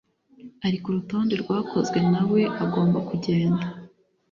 Ari 0.65 0.77
ku 0.81 0.89
rutonde 0.95 1.33
rwakozwe 1.43 1.99
nawe 2.11 2.41
agomba 2.63 2.97
kugenda 3.09 3.65